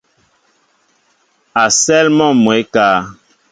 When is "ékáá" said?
2.63-2.95